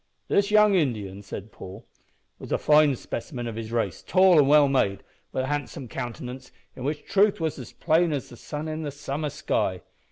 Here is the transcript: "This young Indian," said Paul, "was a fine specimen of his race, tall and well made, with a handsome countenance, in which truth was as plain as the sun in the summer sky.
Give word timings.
"This 0.29 0.49
young 0.49 0.73
Indian," 0.73 1.21
said 1.21 1.51
Paul, 1.51 1.85
"was 2.39 2.51
a 2.51 2.57
fine 2.57 2.95
specimen 2.95 3.45
of 3.45 3.55
his 3.55 3.71
race, 3.71 4.01
tall 4.01 4.39
and 4.39 4.47
well 4.49 4.67
made, 4.67 5.03
with 5.31 5.43
a 5.43 5.45
handsome 5.45 5.87
countenance, 5.87 6.51
in 6.75 6.83
which 6.83 7.05
truth 7.05 7.39
was 7.39 7.59
as 7.59 7.71
plain 7.71 8.11
as 8.11 8.29
the 8.29 8.35
sun 8.37 8.67
in 8.67 8.81
the 8.81 8.89
summer 8.89 9.29
sky. 9.29 9.81